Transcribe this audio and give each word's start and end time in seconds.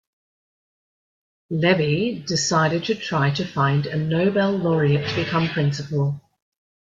Levy 1.51 2.23
decided 2.25 2.85
to 2.85 2.95
try 2.95 3.29
to 3.29 3.45
find 3.45 3.85
a 3.85 3.95
Nobel 3.95 4.49
laureate 4.57 5.07
to 5.07 5.15
become 5.15 5.47
principal. 5.47 6.19